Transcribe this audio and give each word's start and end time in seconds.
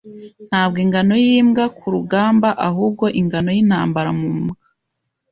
Ntabwo 0.49 0.77
ingano 0.85 1.13
yimbwa 1.25 1.63
kurugamba, 1.77 2.49
ahubwo 2.67 3.05
ingano 3.19 3.49
yintambara 3.55 4.11
mu 4.19 4.29
mbwa. 4.39 4.55